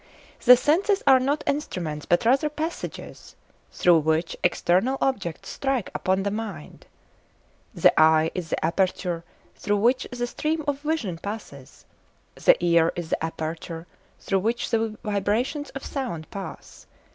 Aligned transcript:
The 0.45 0.57
senses 0.57 1.03
are 1.05 1.19
not 1.19 1.43
instruments, 1.45 2.07
but 2.07 2.25
rather 2.25 2.49
passages, 2.49 3.35
through 3.71 3.99
which 3.99 4.35
external 4.43 4.97
objects 4.99 5.49
strike 5.49 5.91
upon 5.93 6.23
the 6.23 6.31
mind. 6.31 6.87
The 7.75 7.93
eye 8.01 8.31
is 8.33 8.49
the 8.49 8.65
aperture 8.65 9.23
through 9.55 9.77
which 9.77 10.07
the 10.11 10.25
stream 10.25 10.63
of 10.67 10.79
vision 10.79 11.19
passes, 11.19 11.85
the 12.33 12.55
ear 12.65 12.91
is 12.95 13.11
the 13.11 13.23
aperture 13.23 13.85
through 14.19 14.39
which 14.39 14.71
the 14.71 14.97
vibrations 15.03 15.69
of 15.75 15.85
sound 15.85 16.31
pass. 16.31 16.87